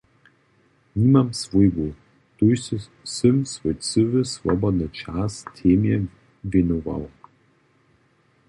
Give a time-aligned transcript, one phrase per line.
[1.01, 1.93] Nimam swójbu,
[2.37, 2.59] tuž
[3.03, 5.95] sym swój cyły swobodny čas temje
[6.51, 7.09] wěnowała.